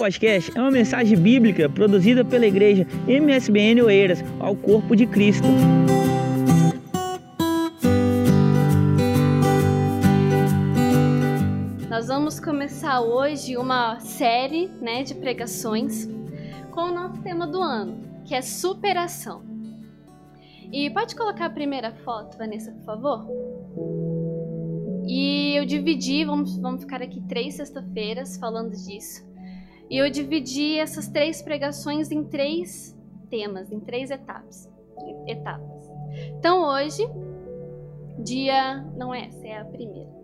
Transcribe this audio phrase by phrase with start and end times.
[0.00, 5.46] podcast é uma mensagem bíblica produzida pela igreja MSBN Oeiras ao corpo de Cristo.
[11.90, 16.08] Nós vamos começar hoje uma série né, de pregações
[16.70, 19.42] com o nosso tema do ano, que é superação.
[20.72, 23.26] E pode colocar a primeira foto, Vanessa, por favor?
[25.06, 29.28] E eu dividi, vamos, vamos ficar aqui três sexta-feiras falando disso.
[29.90, 32.96] E eu dividi essas três pregações em três
[33.28, 34.70] temas, em três etapas.
[35.26, 35.90] etapas.
[36.38, 37.04] Então hoje,
[38.18, 38.82] dia.
[38.96, 40.20] Não é essa, é a primeira.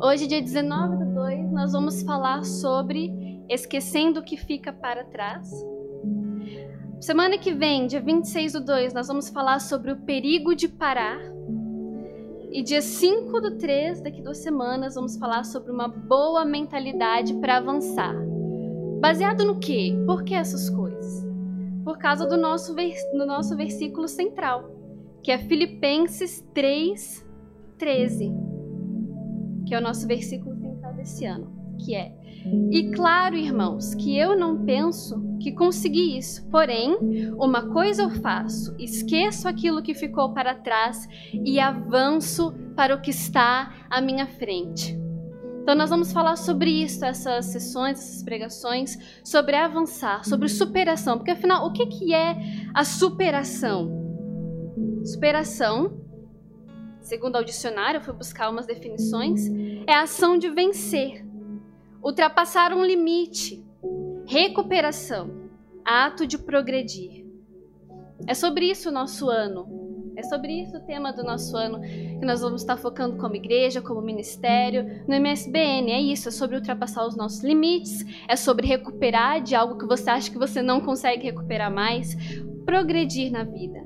[0.00, 5.50] Hoje, dia 19 do 2, nós vamos falar sobre esquecendo o que fica para trás.
[7.00, 11.33] Semana que vem, dia 26 do 2, nós vamos falar sobre o perigo de parar.
[12.54, 17.56] E dia 5 do 3, daqui duas semanas, vamos falar sobre uma boa mentalidade para
[17.56, 18.14] avançar.
[19.00, 19.92] Baseado no quê?
[20.06, 21.26] Por que essas coisas?
[21.82, 24.70] Por causa do nosso, do nosso versículo central,
[25.20, 27.26] que é Filipenses 3,
[27.76, 28.32] 13,
[29.66, 31.52] que é o nosso versículo central desse ano,
[31.84, 32.16] que é
[32.70, 36.46] e claro, irmãos, que eu não penso que consegui isso.
[36.50, 36.98] Porém,
[37.38, 43.10] uma coisa eu faço: esqueço aquilo que ficou para trás e avanço para o que
[43.10, 44.98] está à minha frente.
[45.62, 51.16] Então, nós vamos falar sobre isso, essas sessões, essas pregações, sobre avançar, sobre superação.
[51.16, 52.36] Porque, afinal, o que, que é
[52.74, 53.90] a superação?
[55.02, 55.98] Superação,
[57.00, 59.48] segundo o dicionário, eu fui buscar umas definições,
[59.86, 61.23] é a ação de vencer
[62.04, 63.64] ultrapassar um limite,
[64.26, 65.48] recuperação,
[65.82, 67.24] ato de progredir.
[68.26, 69.82] É sobre isso o nosso ano.
[70.16, 73.82] É sobre isso o tema do nosso ano que nós vamos estar focando como igreja,
[73.82, 75.90] como ministério, no MSBN.
[75.90, 80.10] É isso, é sobre ultrapassar os nossos limites, é sobre recuperar de algo que você
[80.10, 82.14] acha que você não consegue recuperar mais,
[82.64, 83.84] progredir na vida.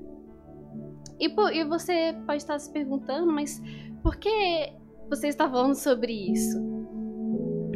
[1.19, 3.63] E, e você pode estar se perguntando, mas
[4.03, 4.73] por que
[5.09, 6.78] você está falando sobre isso?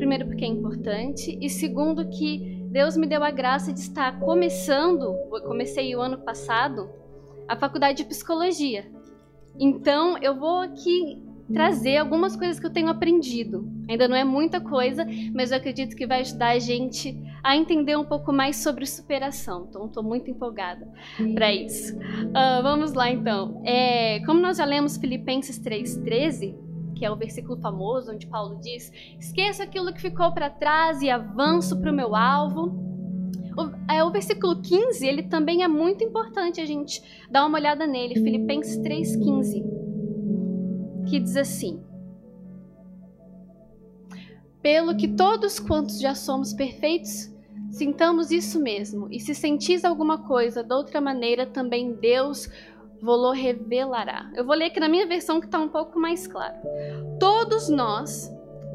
[0.03, 5.15] Primeiro porque é importante e segundo que Deus me deu a graça de estar começando,
[5.47, 6.91] comecei o ano passado,
[7.47, 8.91] a faculdade de psicologia.
[9.61, 13.71] Então, eu vou aqui trazer algumas coisas que eu tenho aprendido.
[13.89, 17.97] Ainda não é muita coisa, mas eu acredito que vai ajudar a gente a entender
[17.97, 19.67] um pouco mais sobre superação.
[19.69, 20.89] Então, estou muito empolgada
[21.33, 21.95] para isso.
[21.97, 23.63] Uh, vamos lá, então.
[23.65, 26.72] É, como nós já lemos Filipenses 3,13,
[27.03, 31.11] que é o versículo famoso onde Paulo diz: Esqueça aquilo que ficou para trás e
[31.11, 32.81] avanço para o meu alvo.
[33.59, 37.89] O, é, o versículo 15, ele também é muito importante a gente dar uma olhada
[37.89, 39.65] nele, Filipenses 3,15,
[41.09, 41.83] que diz assim:
[44.63, 47.35] Pelo que todos quantos já somos perfeitos,
[47.73, 52.49] sintamos isso mesmo, e se sentis alguma coisa de outra maneira, também Deus
[53.03, 54.31] vou revelará.
[54.35, 56.55] Eu vou ler aqui na minha versão que está um pouco mais claro.
[57.19, 58.31] Todos nós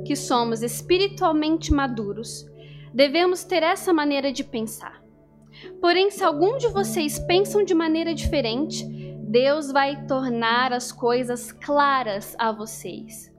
[0.05, 2.45] que somos espiritualmente maduros
[2.93, 5.01] devemos ter essa maneira de pensar.
[5.79, 8.85] Porém, se algum de vocês pensam de maneira diferente,
[9.29, 13.33] Deus vai tornar as coisas claras a vocês.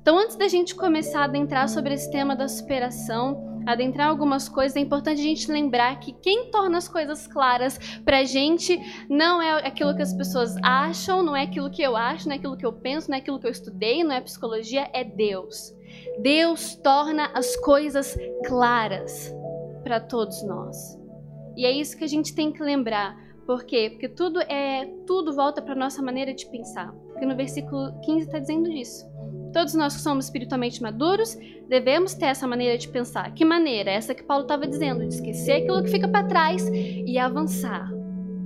[0.00, 4.76] Então, antes da gente começar a adentrar sobre esse tema da superação, adentrar algumas coisas,
[4.76, 8.78] é importante a gente lembrar que quem torna as coisas claras pra gente
[9.08, 12.38] não é aquilo que as pessoas acham, não é aquilo que eu acho, não é
[12.38, 15.74] aquilo que eu penso, não é aquilo que eu estudei, não é psicologia, é Deus.
[16.20, 18.16] Deus torna as coisas
[18.46, 19.34] claras
[19.82, 20.98] para todos nós.
[21.56, 23.16] E é isso que a gente tem que lembrar.
[23.46, 23.88] Por quê?
[23.90, 26.94] Porque tudo é tudo volta para nossa maneira de pensar.
[27.20, 29.06] Porque no versículo 15 está dizendo disso.
[29.52, 31.36] Todos nós que somos espiritualmente maduros
[31.68, 33.34] devemos ter essa maneira de pensar.
[33.34, 33.90] Que maneira?
[33.90, 37.92] Essa que Paulo estava dizendo, de esquecer aquilo que fica para trás e avançar.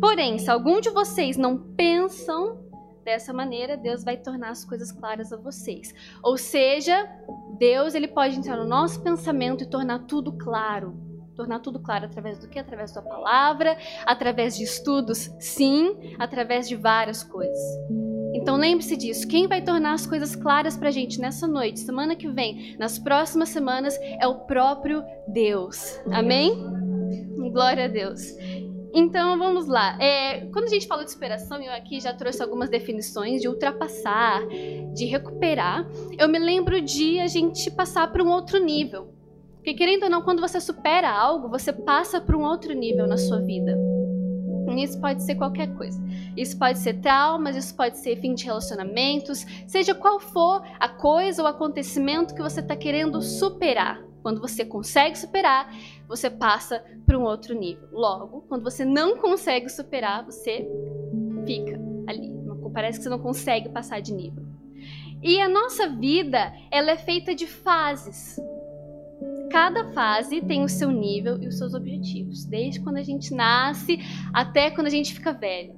[0.01, 2.65] Porém, se algum de vocês não pensam
[3.05, 5.95] dessa maneira, Deus vai tornar as coisas claras a vocês.
[6.21, 7.09] Ou seja,
[7.57, 10.97] Deus ele pode entrar no nosso pensamento e tornar tudo claro.
[11.37, 12.59] Tornar tudo claro através do que?
[12.59, 17.61] Através da palavra, através de estudos, sim, através de várias coisas.
[18.45, 19.27] Então lembre-se disso.
[19.27, 23.49] Quem vai tornar as coisas claras pra gente nessa noite, semana que vem, nas próximas
[23.49, 25.99] semanas, é o próprio Deus.
[26.13, 26.55] Amém?
[27.51, 28.37] Glória a Deus.
[28.93, 29.97] Então vamos lá.
[29.99, 34.47] É, quando a gente fala de superação, eu aqui já trouxe algumas definições de ultrapassar,
[34.93, 35.89] de recuperar.
[36.19, 39.09] Eu me lembro de a gente passar para um outro nível.
[39.55, 43.17] Porque querendo ou não, quando você supera algo, você passa para um outro nível na
[43.17, 43.75] sua vida.
[44.77, 46.01] Isso pode ser qualquer coisa.
[46.37, 51.43] Isso pode ser traumas, isso pode ser fim de relacionamentos, seja qual for a coisa
[51.43, 54.03] ou acontecimento que você está querendo superar.
[54.23, 55.71] Quando você consegue superar,
[56.09, 57.89] você passa para um outro nível.
[57.93, 60.67] Logo, quando você não consegue superar, você
[61.45, 62.33] fica ali.
[62.73, 64.45] Parece que você não consegue passar de nível.
[65.23, 68.37] E a nossa vida, ela é feita de fases.
[69.55, 74.01] Cada fase tem o seu nível e os seus objetivos, desde quando a gente nasce
[74.33, 75.77] até quando a gente fica velho.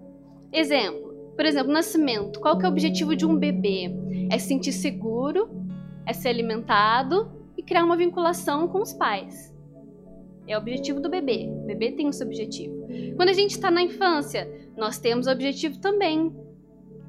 [0.51, 2.41] Exemplo, por exemplo, nascimento.
[2.41, 3.95] Qual que é o objetivo de um bebê?
[4.31, 5.51] É se sentir seguro,
[6.07, 9.55] é ser alimentado e criar uma vinculação com os pais.
[10.49, 11.47] É o objetivo do bebê.
[11.47, 12.89] O bebê tem o seu objetivo.
[13.15, 16.35] Quando a gente está na infância, nós temos o objetivo também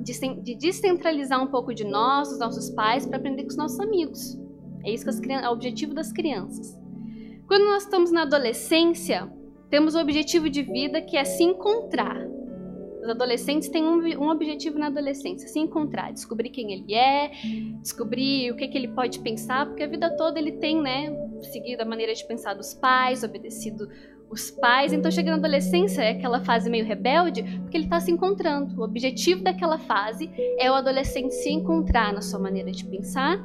[0.02, 0.12] de,
[0.44, 4.38] de descentralizar um pouco de nós, dos nossos pais, para aprender com os nossos amigos.
[4.84, 6.78] É isso que as, é o objetivo das crianças.
[7.48, 9.32] Quando nós estamos na adolescência,
[9.70, 12.28] temos o objetivo de vida que é se encontrar.
[13.02, 17.32] Os adolescentes têm um, um, objetivo na adolescência, se encontrar, descobrir quem ele é,
[17.82, 21.10] descobrir o que, que ele pode pensar, porque a vida toda ele tem, né,
[21.44, 23.88] seguido a maneira de pensar dos pais, obedecido
[24.30, 24.92] os pais.
[24.92, 28.78] Então chega na adolescência, é aquela fase meio rebelde, porque ele está se encontrando.
[28.78, 33.42] O objetivo daquela fase é o adolescente se encontrar na sua maneira de pensar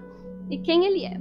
[0.53, 1.19] e quem ele é.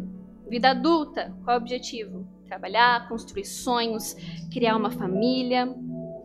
[0.49, 2.27] Vida adulta, qual é o objetivo?
[2.45, 4.13] Trabalhar, construir sonhos,
[4.51, 5.73] criar uma família.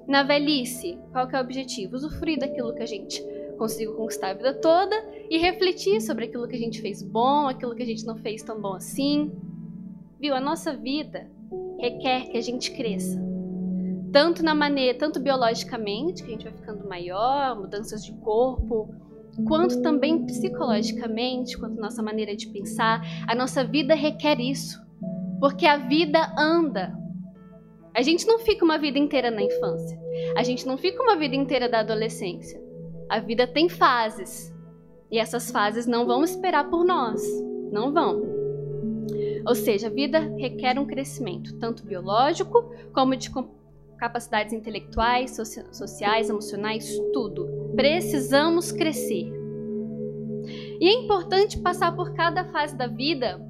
[0.08, 1.94] Na velhice, qual é o objetivo?
[1.94, 3.22] Usufruir daquilo que a gente
[3.56, 4.96] conseguiu conquistar a vida toda
[5.30, 8.42] e refletir sobre aquilo que a gente fez bom, aquilo que a gente não fez
[8.42, 9.30] tão bom assim.
[10.18, 10.34] Viu?
[10.34, 11.30] A nossa vida
[11.78, 13.24] requer que a gente cresça.
[14.10, 18.92] Tanto na maneira, tanto biologicamente, que a gente vai ficando maior, mudanças de corpo,
[19.44, 23.02] quanto também psicologicamente, quanto nossa maneira de pensar.
[23.26, 24.80] A nossa vida requer isso.
[25.40, 26.96] Porque a vida anda.
[27.94, 29.98] A gente não fica uma vida inteira na infância.
[30.36, 32.60] A gente não fica uma vida inteira da adolescência.
[33.08, 34.54] A vida tem fases.
[35.10, 37.22] E essas fases não vão esperar por nós.
[37.72, 38.22] Não vão.
[39.46, 43.30] Ou seja, a vida requer um crescimento, tanto biológico como de
[43.96, 45.36] capacidades intelectuais,
[45.72, 47.48] sociais, emocionais, tudo.
[47.74, 49.32] Precisamos crescer.
[50.80, 53.40] E é importante passar por cada fase da vida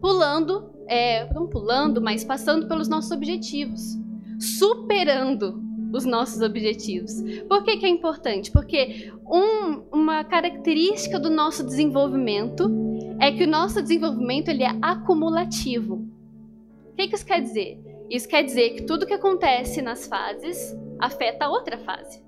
[0.00, 3.98] pulando, é, não pulando, mas passando pelos nossos objetivos,
[4.38, 5.62] superando
[5.92, 7.22] os nossos objetivos.
[7.48, 8.50] Por que, que é importante?
[8.50, 12.68] Porque um, uma característica do nosso desenvolvimento
[13.20, 16.06] é que o nosso desenvolvimento ele é acumulativo.
[16.90, 17.93] O que, que isso quer dizer?
[18.14, 22.22] Isso quer dizer que tudo que acontece nas fases afeta a outra fase.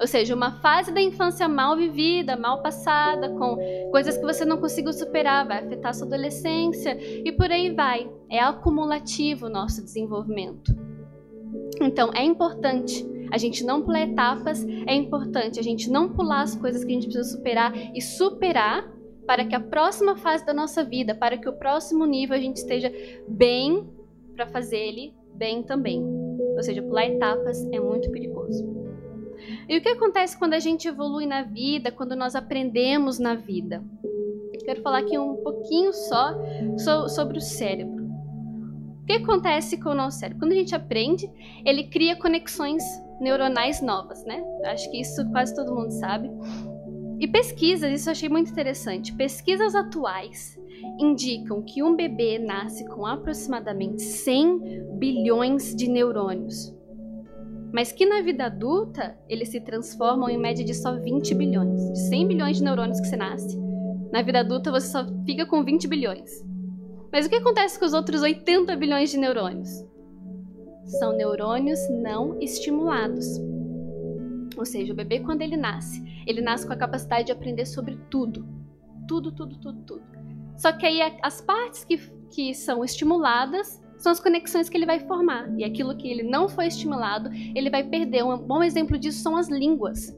[0.00, 3.58] Ou seja, uma fase da infância mal vivida, mal passada, com
[3.90, 8.10] coisas que você não conseguiu superar, vai afetar a sua adolescência e por aí vai.
[8.30, 10.74] É acumulativo o nosso desenvolvimento.
[11.78, 16.56] Então, é importante a gente não pular etapas, é importante a gente não pular as
[16.56, 18.90] coisas que a gente precisa superar e superar
[19.26, 22.56] para que a próxima fase da nossa vida, para que o próximo nível a gente
[22.56, 22.90] esteja
[23.28, 23.86] bem
[24.34, 26.04] para fazer ele bem também.
[26.56, 28.76] Ou seja, pular etapas é muito perigoso.
[29.68, 33.82] E o que acontece quando a gente evolui na vida, quando nós aprendemos na vida?
[34.64, 36.34] Quero falar aqui um pouquinho só
[37.08, 38.04] sobre o cérebro.
[39.02, 40.40] O que acontece com o nosso cérebro?
[40.40, 41.30] Quando a gente aprende,
[41.64, 42.82] ele cria conexões
[43.18, 44.44] neuronais novas, né?
[44.64, 46.28] Acho que isso quase todo mundo sabe.
[47.20, 49.12] E pesquisas, isso eu achei muito interessante.
[49.12, 50.58] Pesquisas atuais
[51.00, 56.74] indicam que um bebê nasce com aproximadamente 100 bilhões de neurônios,
[57.72, 61.92] mas que na vida adulta eles se transformam em média de só 20 bilhões.
[61.92, 63.58] De 100 bilhões de neurônios que você nasce,
[64.12, 66.30] na vida adulta você só fica com 20 bilhões.
[67.12, 69.68] Mas o que acontece com os outros 80 bilhões de neurônios?
[70.98, 73.26] São neurônios não estimulados.
[74.58, 77.96] Ou seja, o bebê, quando ele nasce, ele nasce com a capacidade de aprender sobre
[78.10, 78.46] tudo.
[79.06, 80.02] Tudo, tudo, tudo, tudo.
[80.56, 81.96] Só que aí as partes que,
[82.28, 85.48] que são estimuladas são as conexões que ele vai formar.
[85.56, 88.24] E aquilo que ele não foi estimulado, ele vai perder.
[88.24, 90.16] Um bom exemplo disso são as línguas.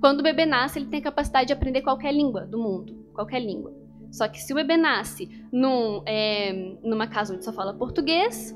[0.00, 3.06] Quando o bebê nasce, ele tem a capacidade de aprender qualquer língua do mundo.
[3.14, 3.74] Qualquer língua.
[4.10, 6.52] Só que se o bebê nasce num, é,
[6.84, 8.54] numa casa onde só fala português,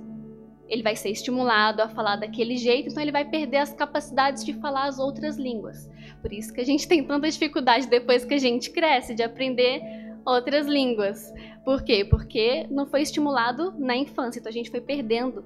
[0.68, 4.52] ele vai ser estimulado a falar daquele jeito, então ele vai perder as capacidades de
[4.54, 5.88] falar as outras línguas.
[6.20, 9.80] Por isso que a gente tem tanta dificuldade depois que a gente cresce de aprender
[10.24, 11.32] outras línguas.
[11.64, 12.04] Por quê?
[12.04, 15.44] Porque não foi estimulado na infância, então a gente foi perdendo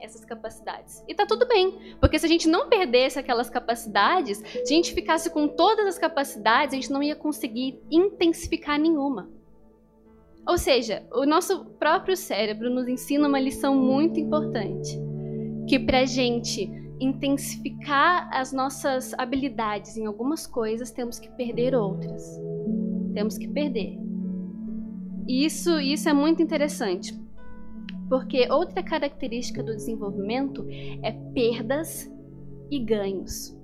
[0.00, 1.02] essas capacidades.
[1.08, 4.94] E tá tudo bem, porque se a gente não perdesse aquelas capacidades, se a gente
[4.94, 9.28] ficasse com todas as capacidades, a gente não ia conseguir intensificar nenhuma.
[10.48, 14.98] Ou seja, o nosso próprio cérebro nos ensina uma lição muito importante,
[15.68, 22.24] que para gente intensificar as nossas habilidades em algumas coisas, temos que perder outras.
[23.12, 23.98] Temos que perder.
[25.26, 27.14] E isso, isso é muito interessante.
[28.08, 30.66] Porque outra característica do desenvolvimento
[31.02, 32.10] é perdas
[32.70, 33.57] e ganhos.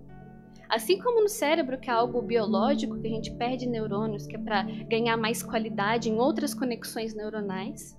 [0.75, 4.39] Assim como no cérebro, que é algo biológico, que a gente perde neurônios, que é
[4.41, 7.97] para ganhar mais qualidade em outras conexões neuronais,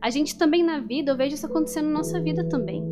[0.00, 2.82] a gente também na vida, eu vejo isso acontecendo na nossa vida também.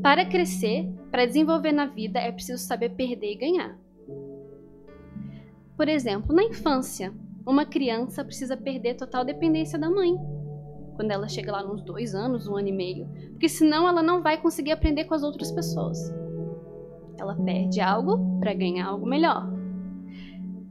[0.00, 3.76] Para crescer, para desenvolver na vida, é preciso saber perder e ganhar.
[5.76, 7.12] Por exemplo, na infância,
[7.44, 10.14] uma criança precisa perder total dependência da mãe.
[10.94, 13.08] Quando ela chega lá nos dois anos, um ano e meio.
[13.30, 15.98] Porque senão ela não vai conseguir aprender com as outras pessoas.
[17.18, 19.52] Ela perde algo para ganhar algo melhor.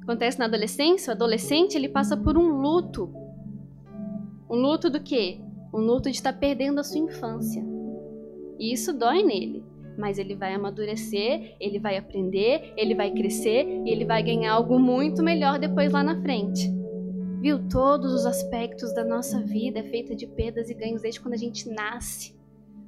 [0.02, 3.14] Acontece na adolescência, o adolescente ele passa por um luto.
[4.50, 5.40] Um luto do quê?
[5.74, 7.64] Um luto de estar perdendo a sua infância.
[8.60, 9.64] E isso dói nele
[9.98, 14.80] mas ele vai amadurecer, ele vai aprender, ele vai crescer e ele vai ganhar algo
[14.80, 16.72] muito melhor depois lá na frente.
[17.42, 17.68] Viu?
[17.68, 21.38] Todos os aspectos da nossa vida é feita de perdas e ganhos desde quando a
[21.38, 22.36] gente nasce.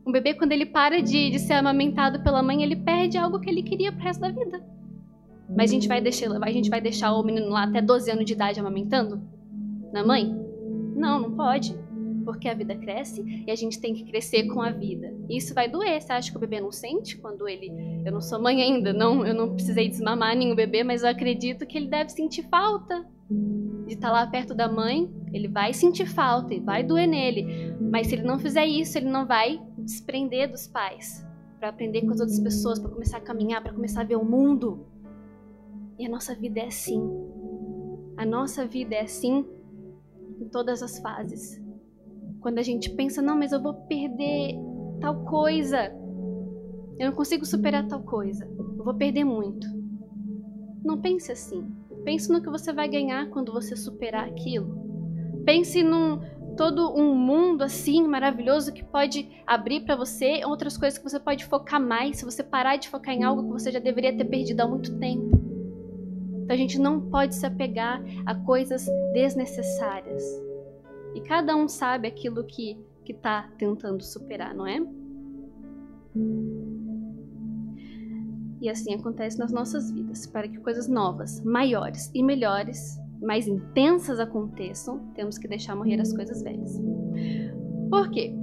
[0.05, 3.49] Um bebê, quando ele para de, de ser amamentado pela mãe, ele perde algo que
[3.49, 4.63] ele queria pro resto da vida.
[5.49, 8.25] Mas a gente vai deixar, a gente vai deixar o menino lá até 12 anos
[8.25, 9.21] de idade amamentando?
[9.91, 10.33] Na mãe?
[10.95, 11.75] Não, não pode
[12.25, 15.13] porque a vida cresce e a gente tem que crescer com a vida.
[15.29, 16.01] E isso vai doer.
[16.01, 17.71] Você acha que o bebê não sente quando ele.
[18.03, 21.65] Eu não sou mãe ainda, não, eu não precisei desmamar nenhum bebê, mas eu acredito
[21.65, 23.05] que ele deve sentir falta
[23.87, 25.09] de estar lá perto da mãe.
[25.31, 27.75] Ele vai sentir falta e vai doer nele.
[27.79, 31.25] Mas se ele não fizer isso, ele não vai desprender dos pais
[31.59, 34.25] para aprender com as outras pessoas, para começar a caminhar, para começar a ver o
[34.25, 34.85] mundo.
[35.97, 37.01] E a nossa vida é assim.
[38.17, 39.45] A nossa vida é assim
[40.39, 41.61] em todas as fases.
[42.41, 44.55] Quando a gente pensa, não, mas eu vou perder
[44.99, 45.91] tal coisa.
[46.99, 48.45] Eu não consigo superar tal coisa.
[48.77, 49.67] Eu vou perder muito.
[50.83, 51.65] Não pense assim.
[52.03, 54.85] Pense no que você vai ganhar quando você superar aquilo.
[55.45, 56.19] Pense num
[56.55, 61.45] todo um mundo assim maravilhoso que pode abrir para você, outras coisas que você pode
[61.45, 64.61] focar mais, se você parar de focar em algo que você já deveria ter perdido
[64.61, 65.35] há muito tempo.
[66.43, 70.23] Então a gente não pode se apegar a coisas desnecessárias.
[71.15, 74.79] E cada um sabe aquilo que está tentando superar, não é?
[78.61, 80.25] E assim acontece nas nossas vidas.
[80.25, 86.13] Para que coisas novas, maiores e melhores, mais intensas aconteçam, temos que deixar morrer as
[86.13, 86.79] coisas velhas.
[87.89, 88.33] Por quê?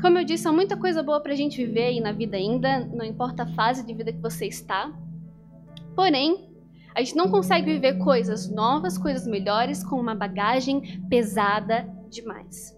[0.00, 2.84] Como eu disse, há muita coisa boa para a gente viver aí na vida ainda,
[2.86, 4.92] não importa a fase de vida que você está.
[5.96, 6.48] Porém,
[6.94, 12.76] a gente não consegue viver coisas novas, coisas melhores com uma bagagem pesada demais.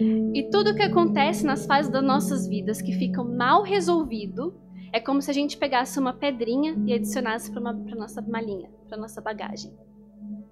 [0.00, 4.54] E tudo que acontece nas fases das nossas vidas que ficam mal resolvido
[4.92, 7.60] é como se a gente pegasse uma pedrinha e adicionasse para
[7.96, 9.72] nossa malinha, para nossa bagagem.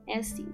[0.06, 0.46] É assim.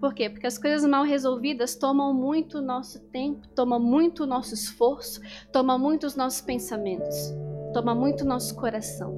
[0.00, 0.28] Por quê?
[0.28, 5.20] Porque as coisas mal resolvidas tomam muito nosso tempo, tomam muito nosso esforço,
[5.52, 7.32] tomam muito os nossos pensamentos,
[7.72, 9.14] tomam muito nosso coração.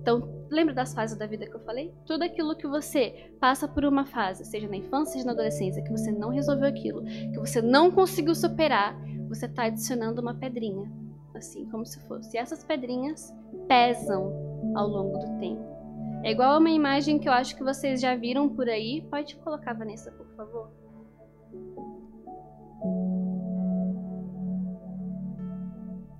[0.00, 1.92] Então, Lembra das fases da vida que eu falei?
[2.06, 5.90] Tudo aquilo que você passa por uma fase, seja na infância, seja na adolescência, que
[5.90, 8.98] você não resolveu aquilo, que você não conseguiu superar,
[9.28, 10.90] você está adicionando uma pedrinha.
[11.34, 12.36] Assim, como se fosse.
[12.36, 13.32] E essas pedrinhas
[13.68, 14.32] pesam
[14.74, 15.77] ao longo do tempo.
[16.28, 19.00] É igual a uma imagem que eu acho que vocês já viram por aí.
[19.08, 20.70] Pode colocar, Vanessa, por favor.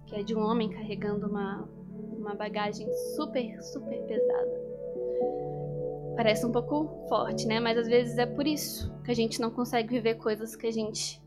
[0.07, 1.69] Que é de um homem carregando uma,
[2.17, 4.61] uma bagagem super, super pesada.
[6.17, 7.61] Parece um pouco forte, né?
[7.61, 10.73] Mas às vezes é por isso que a gente não consegue viver coisas que a
[10.73, 11.23] gente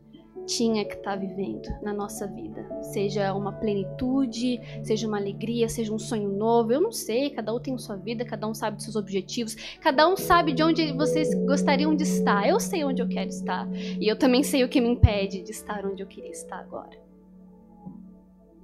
[0.46, 2.66] tinha que estar tá vivendo na nossa vida.
[2.82, 6.72] Seja uma plenitude, seja uma alegria, seja um sonho novo.
[6.72, 10.08] Eu não sei, cada um tem sua vida, cada um sabe dos seus objetivos, cada
[10.08, 12.48] um sabe de onde vocês gostariam de estar.
[12.48, 13.68] Eu sei onde eu quero estar.
[13.72, 16.98] E eu também sei o que me impede de estar onde eu queria estar agora.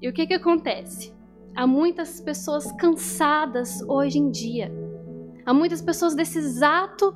[0.00, 1.12] E o que que acontece?
[1.54, 4.72] Há muitas pessoas cansadas hoje em dia.
[5.44, 7.14] Há muitas pessoas desse exato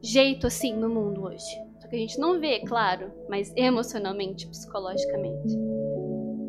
[0.00, 1.66] jeito assim no mundo hoje.
[1.88, 5.54] Que a gente não vê, claro, mas emocionalmente, psicologicamente.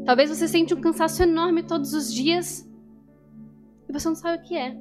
[0.06, 2.68] Talvez você sente um cansaço enorme todos os dias
[3.88, 4.76] e você não sabe o que é.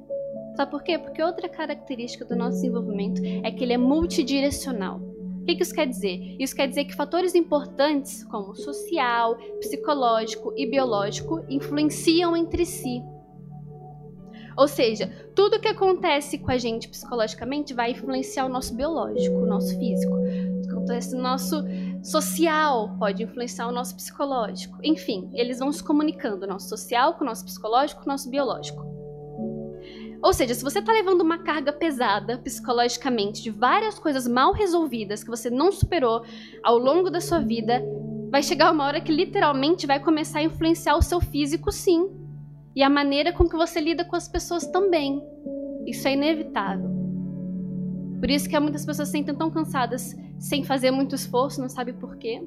[0.56, 0.98] Sabe por quê?
[0.98, 4.98] Porque outra característica do nosso desenvolvimento é que ele é multidirecional.
[4.98, 6.36] O que isso quer dizer?
[6.40, 13.02] Isso quer dizer que fatores importantes, como social, psicológico e biológico, influenciam entre si.
[14.56, 19.46] Ou seja, tudo que acontece com a gente psicologicamente vai influenciar o nosso biológico, o
[19.46, 20.14] nosso físico.
[20.14, 21.62] O que acontece no nosso
[22.02, 24.78] social pode influenciar o nosso psicológico.
[24.82, 28.86] Enfim, eles vão se comunicando, o nosso social com o nosso psicológico, o nosso biológico.
[30.22, 35.22] Ou seja, se você está levando uma carga pesada psicologicamente de várias coisas mal resolvidas
[35.22, 36.24] que você não superou
[36.64, 37.82] ao longo da sua vida,
[38.30, 42.08] vai chegar uma hora que literalmente vai começar a influenciar o seu físico, sim.
[42.76, 45.22] E a maneira com que você lida com as pessoas também.
[45.86, 46.90] Isso é inevitável.
[48.20, 51.94] Por isso que muitas pessoas se sentem tão cansadas sem fazer muito esforço, não sabe
[51.94, 52.46] por quê.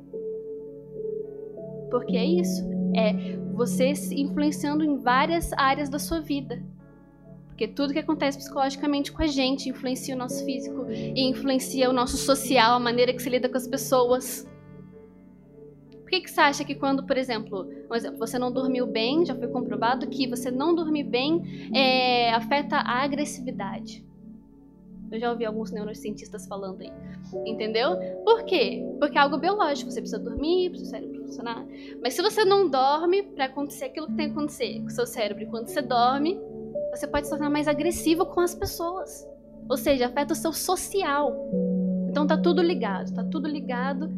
[1.90, 2.64] Porque é isso.
[2.96, 6.64] É você se influenciando em várias áreas da sua vida.
[7.48, 11.94] Porque tudo que acontece psicologicamente com a gente influencia o nosso físico e influencia o
[11.94, 14.48] nosso social, a maneira que se lida com as pessoas.
[16.10, 19.24] Por que, que você acha que quando, por exemplo, um exemplo, você não dormiu bem,
[19.24, 24.04] já foi comprovado que você não dormir bem é, afeta a agressividade?
[25.12, 26.92] Eu já ouvi alguns neurocientistas falando aí.
[27.46, 27.96] Entendeu?
[28.24, 28.84] Por quê?
[29.00, 29.92] Porque é algo biológico.
[29.92, 31.64] Você precisa dormir, para o cérebro funcionar.
[32.02, 35.06] Mas se você não dorme, para acontecer aquilo que tem que acontecer com o seu
[35.06, 36.40] cérebro, quando você dorme,
[36.90, 39.28] você pode se tornar mais agressivo com as pessoas.
[39.70, 41.36] Ou seja, afeta o seu social.
[42.10, 44.10] Então tá tudo ligado, tá tudo ligado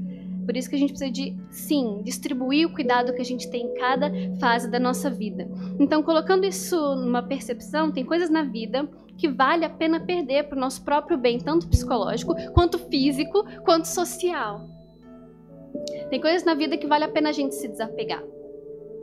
[0.46, 3.66] por isso que a gente precisa de, sim, distribuir o cuidado que a gente tem
[3.66, 5.48] em cada fase da nossa vida.
[5.80, 10.58] Então, colocando isso numa percepção, tem coisas na vida que vale a pena perder para
[10.58, 14.68] o nosso próprio bem, tanto psicológico, quanto físico, quanto social.
[16.10, 18.24] Tem coisas na vida que vale a pena a gente se desapegar.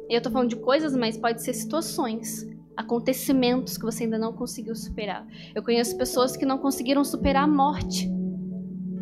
[0.09, 4.75] Eu tô falando de coisas, mas pode ser situações, acontecimentos que você ainda não conseguiu
[4.75, 5.27] superar.
[5.55, 8.11] Eu conheço pessoas que não conseguiram superar a morte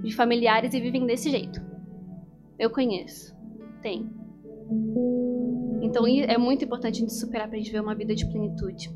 [0.03, 1.76] de familiares e vivem desse jeito.
[2.59, 3.37] Eu conheço.
[3.83, 4.11] Tem.
[5.83, 8.91] Então é muito importante a gente superar para a gente ver uma vida de plenitude.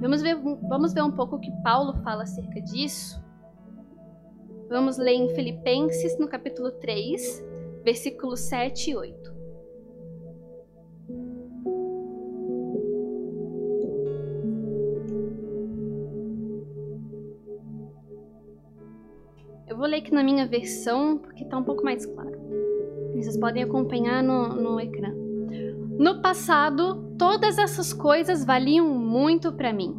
[0.00, 3.22] Vamos ver, vamos ver um pouco o que Paulo fala acerca disso.
[4.68, 7.44] Vamos ler em Filipenses, no capítulo 3,
[7.84, 9.34] versículos 7 e 8.
[19.66, 22.43] Eu vou ler aqui na minha versão, porque está um pouco mais claro.
[23.24, 25.10] Vocês podem acompanhar no, no ecrã.
[25.98, 29.96] No passado, todas essas coisas valiam muito para mim.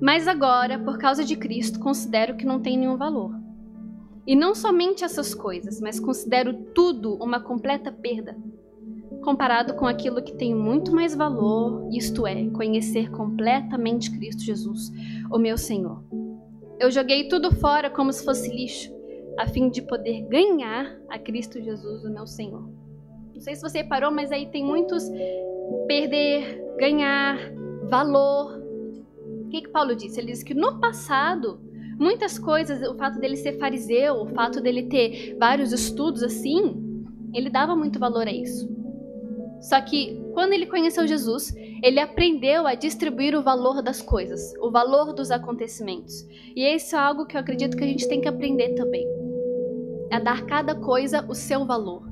[0.00, 3.34] Mas agora, por causa de Cristo, considero que não tem nenhum valor.
[4.24, 8.38] E não somente essas coisas, mas considero tudo uma completa perda,
[9.20, 14.92] comparado com aquilo que tem muito mais valor, isto é, conhecer completamente Cristo Jesus,
[15.32, 16.04] o meu Senhor.
[16.78, 18.97] Eu joguei tudo fora como se fosse lixo
[19.38, 22.68] a fim de poder ganhar a Cristo Jesus, o meu Senhor.
[23.32, 25.04] Não sei se você parou, mas aí tem muitos
[25.86, 27.38] perder, ganhar,
[27.88, 28.60] valor.
[29.44, 30.18] O que, que Paulo disse?
[30.18, 31.60] Ele disse que no passado,
[31.96, 37.48] muitas coisas, o fato dele ser fariseu, o fato dele ter vários estudos assim, ele
[37.48, 38.68] dava muito valor a isso.
[39.60, 44.68] Só que quando ele conheceu Jesus, ele aprendeu a distribuir o valor das coisas, o
[44.68, 46.26] valor dos acontecimentos.
[46.56, 49.17] E isso é algo que eu acredito que a gente tem que aprender também
[50.10, 52.08] é dar cada coisa o seu valor.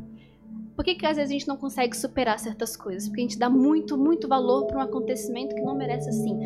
[0.75, 3.09] Por que, que às vezes a gente não consegue superar certas coisas?
[3.09, 6.39] Porque a gente dá muito, muito valor para um acontecimento que não merece assim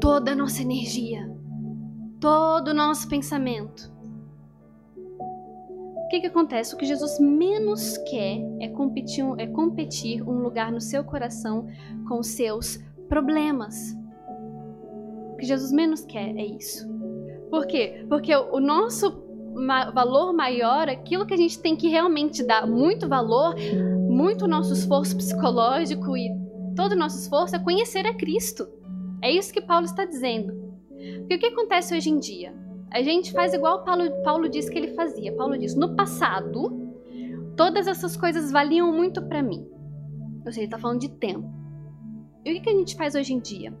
[0.00, 1.28] toda a nossa energia,
[2.20, 3.92] todo o nosso pensamento.
[4.96, 6.72] O que, que acontece?
[6.72, 11.66] O que Jesus menos quer é competir, é competir um lugar no seu coração
[12.06, 13.92] com os seus problemas.
[15.32, 16.88] O que Jesus menos quer é isso.
[17.50, 18.06] Por quê?
[18.08, 19.25] Porque o nosso
[19.56, 23.54] ma valor maior, aquilo que a gente tem que realmente dar muito valor,
[24.08, 26.30] muito nosso esforço psicológico e
[26.76, 28.68] todo o nosso esforço é conhecer a Cristo.
[29.22, 30.52] É isso que Paulo está dizendo.
[31.20, 32.54] Porque o que acontece hoje em dia?
[32.92, 35.34] A gente faz igual Paulo, Paulo diz que ele fazia.
[35.34, 36.92] Paulo diz: no passado,
[37.56, 39.66] todas essas coisas valiam muito para mim.
[40.44, 41.50] Ou seja, ele está falando de tempo.
[42.44, 43.76] E o que a gente faz hoje em dia?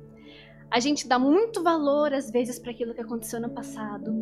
[0.70, 4.12] A gente dá muito valor, às vezes, para aquilo que aconteceu no passado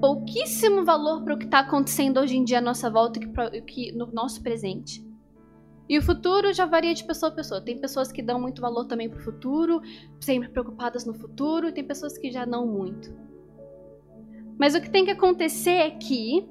[0.00, 3.20] pouquíssimo valor para o que está acontecendo hoje em dia à nossa volta
[3.52, 5.04] e que, no nosso presente.
[5.88, 7.60] E o futuro já varia de pessoa a pessoa.
[7.60, 9.80] Tem pessoas que dão muito valor também para o futuro,
[10.20, 13.14] sempre preocupadas no futuro, e tem pessoas que já não muito.
[14.58, 16.48] Mas o que tem que acontecer é que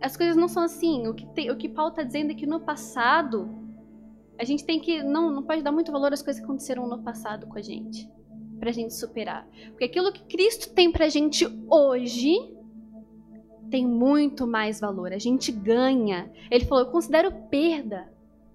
[0.00, 1.06] as coisas não são assim.
[1.06, 3.50] O que, tem, o que Paulo está dizendo é que no passado
[4.38, 7.02] a gente tem que não, não pode dar muito valor às coisas que aconteceram no
[7.02, 8.08] passado com a gente
[8.62, 9.44] para a gente superar.
[9.70, 12.54] Porque aquilo que Cristo tem para a gente hoje
[13.68, 15.12] tem muito mais valor.
[15.12, 16.30] A gente ganha.
[16.48, 18.08] Ele falou: Eu considero perda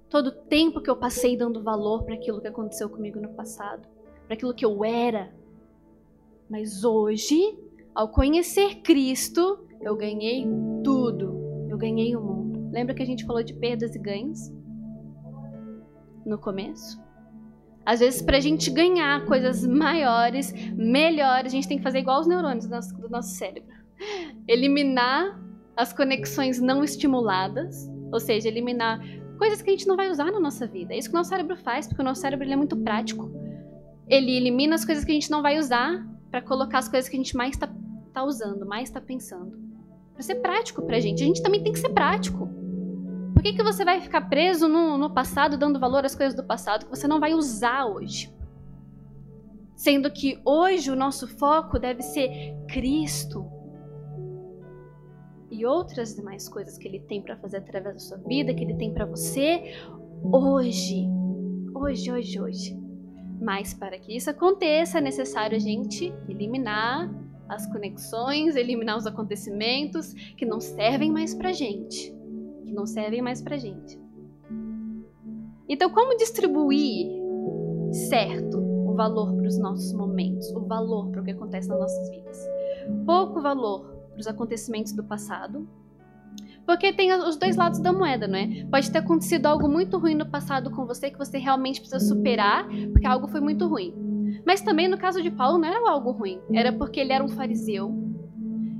[0.10, 3.86] todo o tempo que eu passei dando valor para aquilo que aconteceu comigo no passado,
[4.26, 5.30] para aquilo que eu era.
[6.50, 7.60] Mas hoje,
[7.94, 10.48] ao conhecer Cristo, eu ganhei
[10.86, 11.68] tudo.
[11.68, 12.70] Eu ganhei o mundo.
[12.72, 14.40] Lembra que a gente falou de perdas e ganhos?
[16.26, 16.98] No começo?
[17.88, 22.20] Às vezes, para a gente ganhar coisas maiores, melhores, a gente tem que fazer igual
[22.20, 23.74] os neurônios do nosso, do nosso cérebro.
[24.46, 25.40] Eliminar
[25.74, 29.00] as conexões não estimuladas Ou seja, eliminar
[29.38, 30.94] coisas que a gente não vai usar na nossa vida.
[30.94, 33.32] É isso que o nosso cérebro faz, porque o nosso cérebro é muito prático.
[34.06, 37.16] Ele elimina as coisas que a gente não vai usar para colocar as coisas que
[37.16, 37.70] a gente mais está
[38.14, 39.58] tá usando, mais está pensando.
[40.14, 41.24] Para ser prático pra gente.
[41.24, 42.50] A gente também tem que ser prático.
[43.48, 46.84] Que, que você vai ficar preso no, no passado, dando valor às coisas do passado
[46.84, 48.30] que você não vai usar hoje?
[49.74, 53.50] Sendo que hoje o nosso foco deve ser Cristo
[55.50, 58.76] e outras demais coisas que Ele tem para fazer através da sua vida, que Ele
[58.76, 59.78] tem para você
[60.22, 61.08] hoje.
[61.74, 62.80] Hoje, hoje, hoje.
[63.40, 67.10] Mas para que isso aconteça, é necessário a gente eliminar
[67.48, 72.17] as conexões, eliminar os acontecimentos que não servem mais pra gente.
[72.68, 73.98] Que não servem mais pra gente.
[75.70, 77.08] Então, como distribuir
[78.10, 82.10] certo o valor para os nossos momentos, o valor para o que acontece nas nossas
[82.10, 82.38] vidas?
[83.06, 85.66] Pouco valor para os acontecimentos do passado,
[86.66, 88.68] porque tem os dois lados da moeda, né?
[88.70, 92.68] Pode ter acontecido algo muito ruim no passado com você que você realmente precisa superar,
[92.92, 94.42] porque algo foi muito ruim.
[94.46, 97.30] Mas também no caso de Paulo não era algo ruim, era porque ele era um
[97.30, 98.17] fariseu.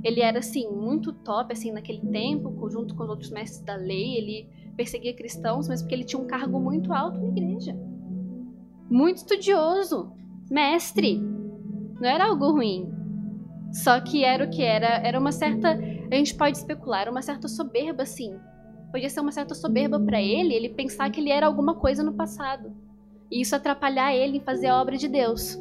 [0.02, 4.16] Ele era assim muito top assim naquele tempo, junto com os outros mestres da lei,
[4.16, 7.76] ele perseguia cristãos, mas porque ele tinha um cargo muito alto na igreja.
[8.88, 10.12] Muito estudioso,
[10.50, 11.18] mestre.
[12.00, 12.88] Não era algo ruim.
[13.72, 15.76] Só que era o que era, era uma certa
[16.10, 18.38] a gente pode especular uma certa soberba, sim.
[18.90, 22.14] Podia ser uma certa soberba para ele, ele pensar que ele era alguma coisa no
[22.14, 22.74] passado.
[23.30, 25.58] E isso atrapalhar ele em fazer a obra de Deus.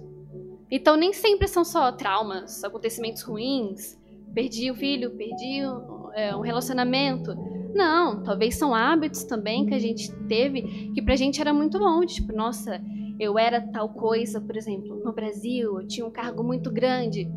[0.71, 3.97] Então nem sempre são só traumas, acontecimentos ruins,
[4.37, 5.61] perdi o filho, perdi
[6.13, 7.33] é, um relacionamento.
[7.73, 12.05] Não, talvez são hábitos também que a gente teve que pra gente era muito bom.
[12.05, 12.79] Tipo, nossa,
[13.19, 17.27] eu era tal coisa, por exemplo, no Brasil, eu tinha um cargo muito grande.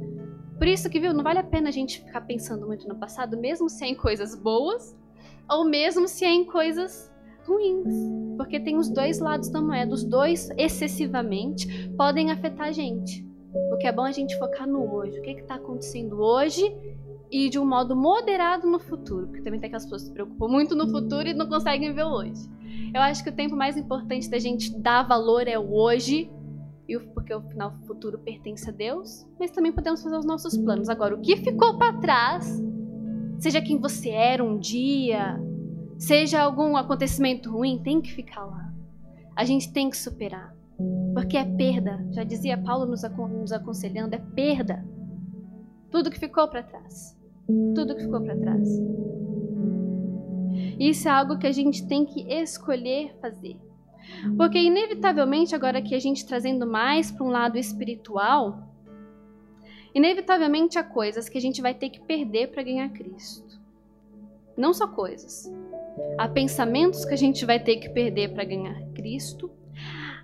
[0.58, 3.40] Por isso que, viu, não vale a pena a gente ficar pensando muito no passado,
[3.40, 4.94] mesmo se é em coisas boas,
[5.50, 7.10] ou mesmo se é em coisas
[7.46, 7.94] ruins.
[8.36, 13.29] Porque tem os dois lados da moeda, os dois excessivamente podem afetar a gente.
[13.72, 16.74] O que é bom é a gente focar no hoje, o que está acontecendo hoje
[17.30, 20.48] e de um modo moderado no futuro, porque também tem aquelas pessoas que se preocupam
[20.48, 22.48] muito no futuro e não conseguem ver o hoje.
[22.92, 26.30] Eu acho que o tempo mais importante da gente dar valor é o hoje
[27.14, 30.88] porque o final futuro pertence a Deus, mas também podemos fazer os nossos planos.
[30.88, 32.60] Agora, o que ficou para trás,
[33.38, 35.38] seja quem você era um dia,
[35.98, 38.72] seja algum acontecimento ruim, tem que ficar lá.
[39.36, 40.54] A gente tem que superar,
[41.14, 42.04] porque é perda.
[42.10, 44.84] Já dizia Paulo nos, nos aconselhando, é perda.
[45.90, 47.16] Tudo que ficou para trás.
[47.74, 48.68] Tudo que ficou para trás.
[50.78, 53.56] Isso é algo que a gente tem que escolher fazer.
[54.36, 58.68] Porque, inevitavelmente, agora que a gente trazendo mais para um lado espiritual,
[59.94, 63.60] inevitavelmente há coisas que a gente vai ter que perder para ganhar Cristo.
[64.56, 65.52] Não só coisas.
[66.18, 69.50] Há pensamentos que a gente vai ter que perder para ganhar Cristo.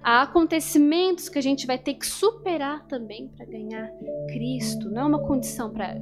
[0.06, 3.90] Há acontecimentos que a gente vai ter que superar também para ganhar
[4.28, 4.88] Cristo.
[4.88, 5.96] Não é uma condição para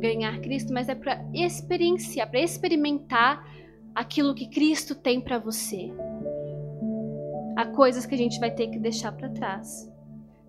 [0.00, 3.48] ganhar Cristo, mas é para experienciar, para experimentar
[3.94, 5.92] aquilo que Cristo tem para você
[7.56, 9.90] há coisas que a gente vai ter que deixar para trás.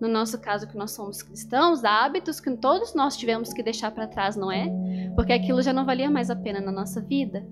[0.00, 3.90] No nosso caso, que nós somos cristãos, há hábitos que todos nós tivemos que deixar
[3.92, 4.66] para trás, não é?
[5.14, 7.46] Porque aquilo já não valia mais a pena na nossa vida.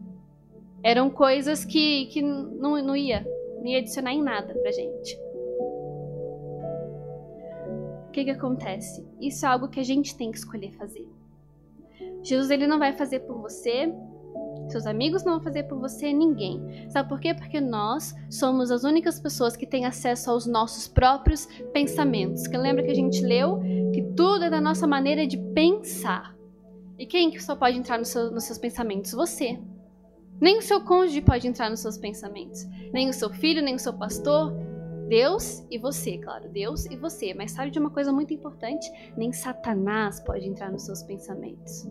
[0.82, 5.18] Eram coisas que, que não, não ia, não ia adicionar em nada pra gente.
[8.14, 9.04] Que, que acontece?
[9.20, 11.04] Isso é algo que a gente tem que escolher fazer.
[12.22, 13.92] Jesus ele não vai fazer por você
[14.68, 16.88] seus amigos não vão fazer por você ninguém.
[16.88, 17.34] Sabe por quê?
[17.34, 22.46] Porque nós somos as únicas pessoas que têm acesso aos nossos próprios pensamentos.
[22.46, 23.60] Que lembra que a gente leu
[23.92, 26.34] que tudo é da nossa maneira de pensar.
[26.98, 29.12] E quem que só pode entrar no seu, nos seus pensamentos?
[29.12, 29.58] Você.
[30.40, 32.64] Nem o seu cônjuge pode entrar nos seus pensamentos.
[32.92, 34.52] Nem o seu filho, nem o seu pastor.
[35.08, 37.34] Deus e você, claro, Deus e você.
[37.34, 38.90] Mas sabe de uma coisa muito importante?
[39.16, 41.88] Nem Satanás pode entrar nos seus pensamentos.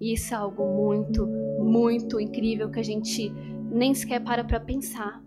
[0.00, 3.30] E isso é algo muito, muito incrível que a gente
[3.70, 5.22] nem sequer para para pensar.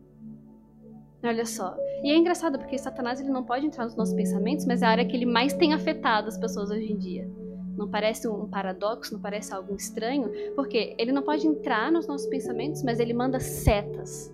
[1.24, 1.76] Olha só.
[2.04, 4.90] E é engraçado porque Satanás ele não pode entrar nos nossos pensamentos, mas é a
[4.90, 7.30] área que ele mais tem afetado as pessoas hoje em dia.
[7.78, 10.32] Não parece um paradoxo, não parece algo estranho?
[10.56, 14.34] Porque ele não pode entrar nos nossos pensamentos, mas ele manda setas.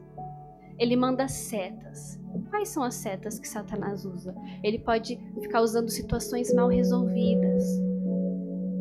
[0.78, 2.20] Ele manda setas.
[2.50, 4.36] Quais são as setas que Satanás usa?
[4.63, 7.63] Ele pode ficar usando situações mal resolvidas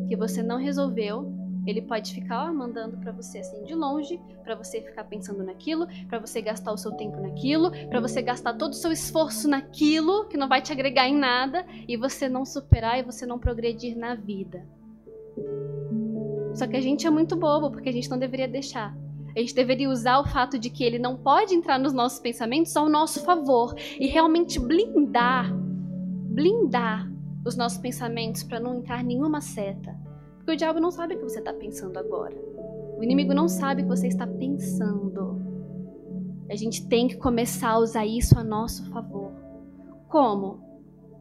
[0.07, 4.55] que você não resolveu ele pode ficar ó, mandando para você assim de longe, para
[4.55, 8.71] você ficar pensando naquilo, para você gastar o seu tempo naquilo, para você gastar todo
[8.71, 12.97] o seu esforço naquilo que não vai te agregar em nada e você não superar
[12.97, 14.65] e você não progredir na vida.
[16.55, 18.95] Só que a gente é muito bobo porque a gente não deveria deixar.
[19.37, 22.75] A gente deveria usar o fato de que ele não pode entrar nos nossos pensamentos
[22.75, 27.07] ao nosso favor e realmente blindar, blindar
[27.45, 29.95] os nossos pensamentos para não entrar nenhuma seta.
[30.37, 32.35] Porque o diabo não sabe o que você está pensando agora.
[32.97, 35.39] O inimigo não sabe o que você está pensando.
[36.49, 39.31] A gente tem que começar a usar isso a nosso favor.
[40.07, 40.65] Como?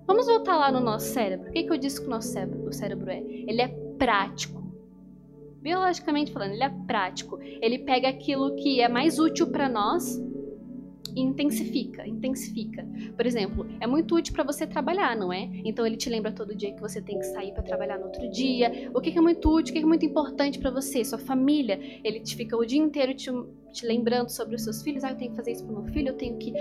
[0.06, 1.50] Vamos voltar lá no nosso cérebro.
[1.50, 3.18] O que, que eu disse que o nosso cérebro, o cérebro é?
[3.18, 4.65] Ele é prático.
[5.60, 7.38] Biologicamente falando, ele é prático.
[7.40, 10.20] Ele pega aquilo que é mais útil para nós
[11.14, 12.86] e intensifica, intensifica.
[13.16, 15.48] Por exemplo, é muito útil para você trabalhar, não é?
[15.64, 18.30] Então ele te lembra todo dia que você tem que sair para trabalhar no outro
[18.30, 18.90] dia.
[18.94, 21.80] O que, é muito útil, o que, que é muito importante para você, sua família.
[22.04, 23.30] Ele te fica o dia inteiro te,
[23.72, 25.04] te lembrando sobre os seus filhos.
[25.04, 26.52] Ah, eu tenho que fazer isso pro meu filho, eu tenho que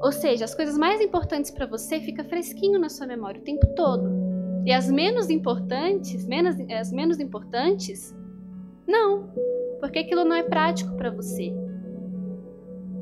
[0.00, 3.66] ou seja, as coisas mais importantes para você fica fresquinho na sua memória o tempo
[3.76, 4.19] todo.
[4.64, 8.14] E as menos importantes, menos, as menos importantes,
[8.86, 9.32] não,
[9.80, 11.52] porque aquilo não é prático para você.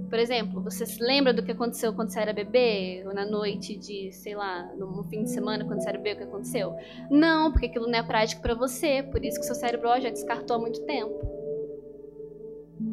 [0.09, 3.03] Por exemplo, você se lembra do que aconteceu quando você era bebê?
[3.07, 6.17] Ou na noite de, sei lá, no fim de semana quando você era bebê, o
[6.17, 6.75] que aconteceu?
[7.11, 9.03] Não, porque aquilo não é prático para você.
[9.03, 11.21] Por isso que seu cérebro já descartou há muito tempo.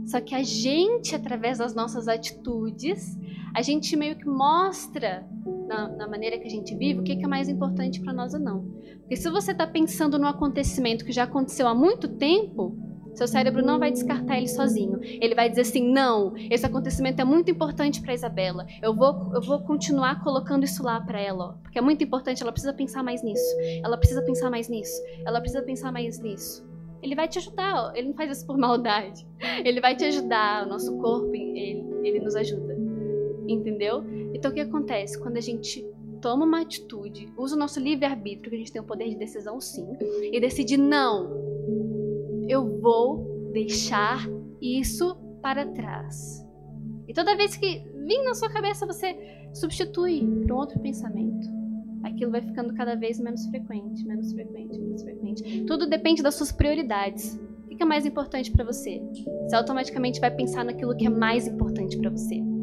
[0.06, 3.18] Só que a gente, através das nossas atitudes,
[3.56, 5.26] a gente meio que mostra
[5.66, 8.34] na, na maneira que a gente vive o que, que é mais importante para nós
[8.34, 8.66] ou não.
[9.00, 12.78] Porque se você está pensando num acontecimento que já aconteceu há muito tempo,
[13.14, 15.00] seu cérebro não vai descartar ele sozinho.
[15.02, 18.66] Ele vai dizer assim: não, esse acontecimento é muito importante para Isabela.
[18.82, 22.44] Eu vou, eu vou continuar colocando isso lá para ela, ó, porque é muito importante.
[22.44, 23.56] Ela precisa pensar mais nisso.
[23.82, 25.02] Ela precisa pensar mais nisso.
[25.26, 26.68] Ela precisa pensar mais nisso.
[27.02, 27.86] Ele vai te ajudar.
[27.86, 27.92] Ó.
[27.96, 29.26] Ele não faz isso por maldade.
[29.64, 30.66] Ele vai te ajudar.
[30.66, 32.75] O nosso corpo, ele, ele nos ajuda.
[33.48, 34.04] Entendeu?
[34.34, 35.20] Então o que acontece?
[35.20, 35.86] Quando a gente
[36.22, 39.62] toma uma atitude, usa o nosso livre-arbítrio, que a gente tem o poder de decisão
[39.62, 39.88] sim,
[40.32, 41.30] e decide não,
[42.48, 44.28] eu vou deixar
[44.62, 46.44] isso para trás.
[47.08, 49.16] E toda vez que vir na sua cabeça, você
[49.54, 51.48] substitui por um outro pensamento.
[52.04, 55.64] Aquilo vai ficando cada vez menos frequente, menos frequente, menos frequente.
[55.66, 57.40] Tudo depende das suas prioridades.
[57.66, 59.02] O que é mais importante para você?
[59.44, 62.55] Você automaticamente vai pensar naquilo que é mais importante para você.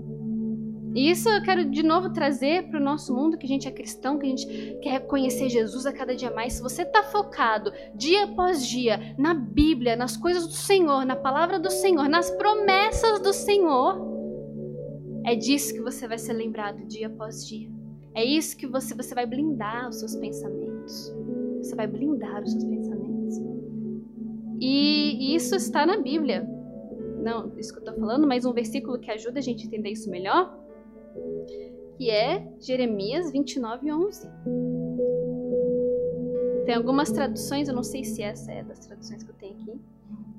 [0.95, 3.71] E isso eu quero de novo trazer para o nosso mundo que a gente é
[3.71, 6.55] cristão, que a gente quer conhecer Jesus a cada dia mais.
[6.55, 11.59] Se você está focado dia após dia na Bíblia, nas coisas do Senhor, na palavra
[11.59, 14.13] do Senhor, nas promessas do Senhor,
[15.25, 17.71] é disso que você vai ser lembrado dia após dia.
[18.15, 21.11] É isso que você, você vai blindar os seus pensamentos.
[21.63, 23.41] Você vai blindar os seus pensamentos.
[24.61, 26.47] E isso está na Bíblia.
[27.23, 29.91] Não, isso que eu estou falando, mas um versículo que ajuda a gente a entender
[29.91, 30.62] isso melhor
[31.97, 34.29] que é Jeremias 29, 11.
[36.67, 39.81] Tem algumas traduções, eu não sei se essa é das traduções que eu tenho aqui,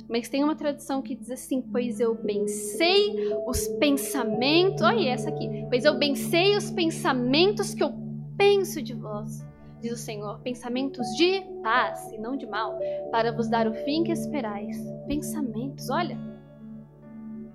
[0.10, 4.82] mas tem uma tradução que diz assim: Pois eu bem sei os pensamentos.
[4.82, 5.66] Olha essa aqui.
[5.70, 7.94] Pois eu bem sei os pensamentos que eu
[8.38, 9.46] penso de vós,
[9.82, 10.40] diz o Senhor.
[10.40, 12.78] Pensamentos de paz e não de mal,
[13.12, 14.78] para vos dar o fim que esperais.
[15.08, 16.33] Pensamentos, olha.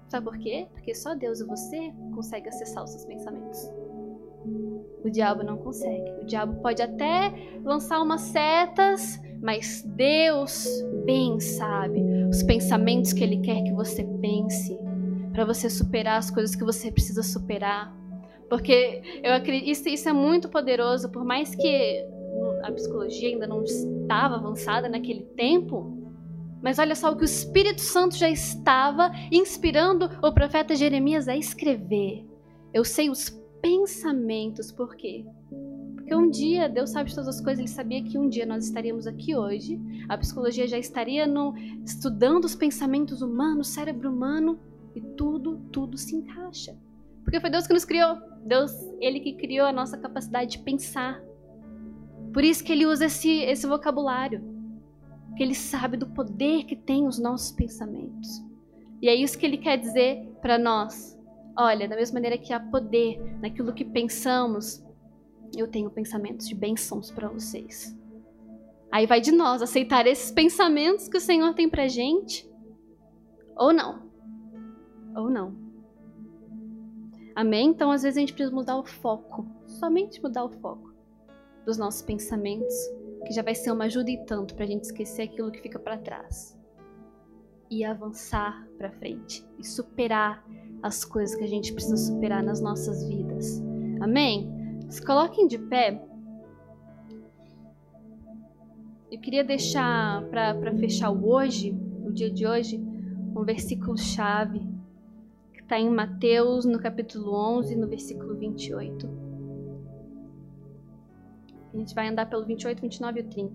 [0.09, 0.67] Sabe por quê?
[0.73, 3.71] Porque só Deus e você consegue acessar os seus pensamentos.
[5.05, 6.11] O diabo não consegue.
[6.23, 10.67] O diabo pode até lançar umas setas, mas Deus
[11.05, 14.79] bem sabe os pensamentos que Ele quer que você pense
[15.33, 17.95] para você superar as coisas que você precisa superar.
[18.49, 22.05] Porque eu acredito isso, isso é muito poderoso, por mais que
[22.63, 25.98] a psicologia ainda não estava avançada naquele tempo,
[26.63, 31.37] mas olha só o que o Espírito Santo já estava inspirando o profeta Jeremias a
[31.37, 32.25] escrever.
[32.73, 33.31] Eu sei os
[33.63, 35.25] pensamentos, por quê?
[35.95, 38.65] Porque um dia, Deus sabe de todas as coisas, Ele sabia que um dia nós
[38.65, 44.59] estaríamos aqui hoje, a psicologia já estaria no, estudando os pensamentos humanos, o cérebro humano,
[44.95, 46.77] e tudo, tudo se encaixa.
[47.23, 51.23] Porque foi Deus que nos criou, Deus, Ele que criou a nossa capacidade de pensar.
[52.33, 54.58] Por isso que Ele usa esse, esse vocabulário
[55.39, 58.45] que ele sabe do poder que tem os nossos pensamentos.
[59.01, 61.17] E é isso que ele quer dizer para nós.
[61.57, 64.85] Olha, da mesma maneira que há poder naquilo que pensamos,
[65.57, 67.97] eu tenho pensamentos de bênçãos para vocês.
[68.91, 72.51] Aí vai de nós aceitar esses pensamentos que o Senhor tem pra gente,
[73.57, 74.11] ou não.
[75.15, 75.55] Ou não.
[77.37, 77.69] Amém?
[77.69, 79.47] Então, às vezes, a gente precisa mudar o foco.
[79.67, 80.93] Somente mudar o foco
[81.65, 82.75] dos nossos pensamentos
[83.29, 85.79] que já vai ser uma ajuda e tanto para a gente esquecer aquilo que fica
[85.79, 86.59] para trás
[87.71, 90.43] e avançar para frente e superar
[90.83, 93.63] as coisas que a gente precisa superar nas nossas vidas.
[94.01, 94.51] Amém?
[94.89, 96.03] Se coloquem de pé.
[99.13, 102.83] Eu queria deixar para fechar hoje, o dia de hoje,
[103.37, 104.67] um versículo chave
[105.53, 109.28] que está em Mateus, no capítulo 11, no versículo 28.
[111.73, 113.55] A gente vai andar pelo 28, 29 e 30.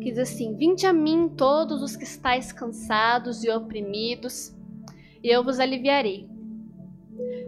[0.00, 4.54] Que diz assim: Vinde a mim todos os que estáis cansados e oprimidos,
[5.22, 6.28] e eu vos aliviarei.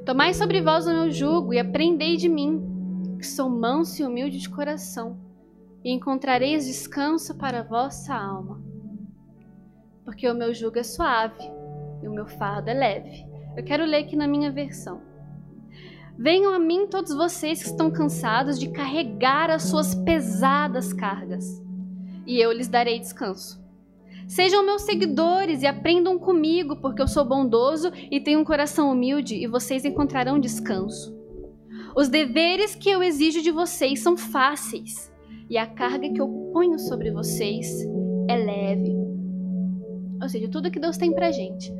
[0.04, 4.38] Tomai sobre vós o meu jugo e aprendei de mim, que sou manso e humilde
[4.38, 5.18] de coração,
[5.82, 8.62] e encontrareis descanso para a vossa alma.
[10.04, 11.42] Porque o meu jugo é suave
[12.02, 13.26] e o meu fardo é leve.
[13.56, 15.13] Eu quero ler aqui na minha versão.
[16.16, 21.60] Venham a mim todos vocês que estão cansados de carregar as suas pesadas cargas,
[22.24, 23.62] e eu lhes darei descanso.
[24.28, 29.34] Sejam meus seguidores e aprendam comigo, porque eu sou bondoso e tenho um coração humilde,
[29.34, 31.12] e vocês encontrarão descanso.
[31.96, 35.12] Os deveres que eu exijo de vocês são fáceis,
[35.50, 37.84] e a carga que eu ponho sobre vocês
[38.28, 38.94] é leve.
[40.22, 41.74] Ou seja, tudo que Deus tem pra gente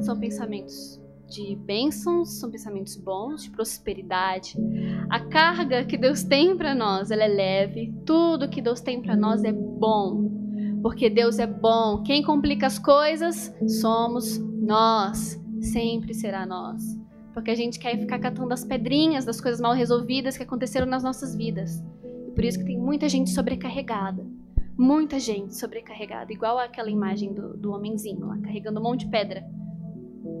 [0.00, 4.56] são pensamentos de bênçãos, são pensamentos bons, de prosperidade.
[5.10, 7.94] A carga que Deus tem para nós, ela é leve.
[8.04, 10.36] Tudo que Deus tem para nós é bom
[10.86, 12.04] porque Deus é bom.
[12.04, 16.80] Quem complica as coisas somos nós, sempre será nós.
[17.34, 21.02] Porque a gente quer ficar catando as pedrinhas das coisas mal resolvidas que aconteceram nas
[21.02, 21.82] nossas vidas.
[22.28, 24.24] E por isso que tem muita gente sobrecarregada.
[24.78, 29.44] Muita gente sobrecarregada, igual aquela imagem do, do homenzinho lá, carregando um monte de pedra.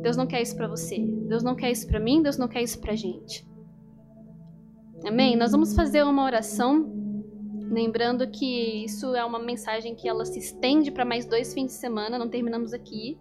[0.02, 0.98] Deus não quer isso para você.
[0.98, 3.46] Deus não quer isso para mim, Deus não quer isso pra gente.
[5.06, 5.36] Amém?
[5.36, 6.96] Nós vamos fazer uma oração
[7.70, 11.72] Lembrando que isso é uma mensagem que ela se estende para mais dois fins de
[11.72, 13.18] semana, não terminamos aqui.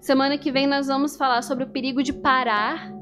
[0.00, 2.92] Semana que vem nós vamos falar sobre o perigo de parar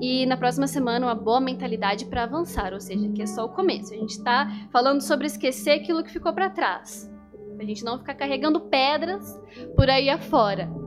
[0.00, 3.50] e na próxima semana uma boa mentalidade para avançar, ou seja, que é só o
[3.50, 3.92] começo.
[3.92, 7.10] A gente está falando sobre esquecer aquilo que ficou para trás,
[7.58, 9.38] a gente não ficar carregando pedras
[9.76, 10.81] por aí afora.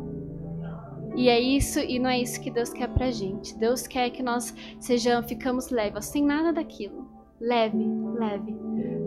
[1.15, 3.58] E é isso, e não é isso que Deus quer pra gente.
[3.58, 7.08] Deus quer que nós sejamos, ficamos leves, sem nada daquilo.
[7.39, 7.86] Leve,
[8.17, 8.56] leve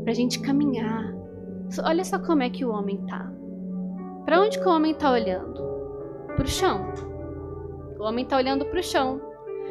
[0.04, 1.14] pra gente caminhar.
[1.84, 3.30] Olha só como é que o homem tá.
[4.24, 5.62] Para onde que o homem tá olhando?
[6.34, 6.92] Pro chão.
[7.98, 9.20] O homem tá olhando pro chão.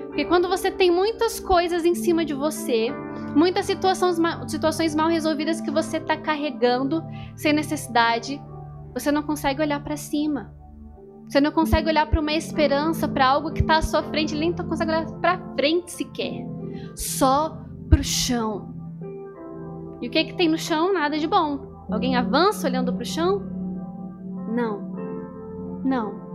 [0.08, 2.90] Porque quando você tem muitas coisas em cima de você,
[3.36, 7.04] muitas situações, situações mal resolvidas que você tá carregando
[7.36, 8.42] sem necessidade,
[8.94, 10.57] você não consegue olhar para cima.
[11.28, 14.54] Você não consegue olhar para uma esperança, para algo que está à sua frente, nem
[14.54, 16.46] consegue olhar para frente sequer.
[16.96, 17.58] Só
[17.90, 18.74] pro chão.
[20.02, 20.94] E o que, é que tem no chão?
[20.94, 21.86] Nada de bom.
[21.92, 23.42] Alguém avança olhando para o chão?
[24.54, 24.96] Não.
[25.84, 26.28] Não.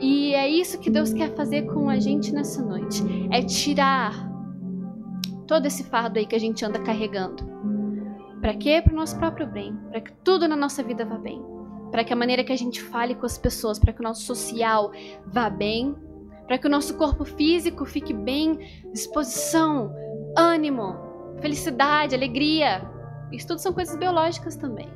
[0.00, 3.02] E é isso que Deus quer fazer com a gente nessa noite.
[3.30, 4.12] É tirar
[5.46, 7.42] todo esse fardo aí que a gente anda carregando.
[8.40, 8.82] Para quê?
[8.82, 9.74] Para o nosso próprio bem.
[9.90, 11.55] Para que tudo na nossa vida vá bem.
[11.96, 14.20] Para que a maneira que a gente fale com as pessoas, para que o nosso
[14.20, 14.92] social
[15.24, 15.96] vá bem.
[16.46, 18.58] Para que o nosso corpo físico fique bem,
[18.92, 19.94] disposição,
[20.36, 20.94] ânimo,
[21.40, 22.86] felicidade, alegria.
[23.32, 24.90] Isso tudo são coisas biológicas também.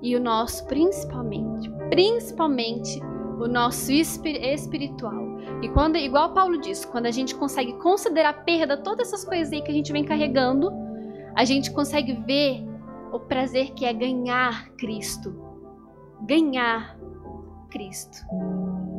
[0.00, 3.00] E o nosso, principalmente, principalmente
[3.40, 5.40] o nosso espiritual.
[5.60, 9.52] E quando, igual Paulo diz, quando a gente consegue considerar a perda todas essas coisas
[9.52, 10.70] aí que a gente vem carregando,
[11.34, 12.69] a gente consegue ver
[13.12, 15.34] o prazer que é ganhar Cristo.
[16.26, 16.98] Ganhar
[17.70, 18.18] Cristo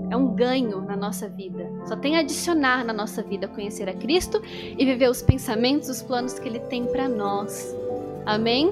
[0.09, 1.71] é um ganho na nossa vida.
[1.85, 6.01] Só tem a adicionar na nossa vida conhecer a Cristo e viver os pensamentos, os
[6.01, 7.75] planos que Ele tem para nós.
[8.25, 8.71] Amém?